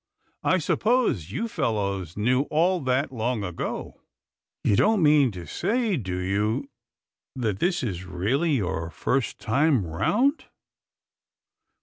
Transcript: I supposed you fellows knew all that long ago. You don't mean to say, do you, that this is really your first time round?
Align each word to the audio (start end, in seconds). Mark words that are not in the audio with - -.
I 0.41 0.57
supposed 0.57 1.29
you 1.29 1.47
fellows 1.47 2.17
knew 2.17 2.47
all 2.49 2.79
that 2.79 3.11
long 3.11 3.43
ago. 3.43 4.01
You 4.63 4.75
don't 4.75 5.03
mean 5.03 5.29
to 5.33 5.45
say, 5.45 5.95
do 5.95 6.17
you, 6.17 6.71
that 7.35 7.59
this 7.59 7.83
is 7.83 8.03
really 8.05 8.53
your 8.55 8.89
first 8.89 9.37
time 9.37 9.85
round? 9.85 10.45